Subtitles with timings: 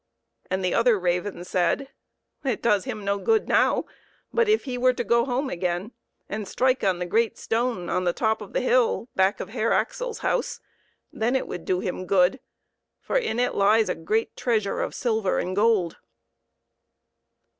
[0.49, 1.89] And the other raven said,"
[2.43, 3.85] It does him no good now,
[4.33, 5.91] but if he were to go home again
[6.27, 9.71] and strike on the great stone on the top of the hill back of Herr
[9.71, 10.59] Axel's house,
[11.13, 12.39] then it would do him good;
[12.99, 15.97] for in it lies a great treasure of silver and gold."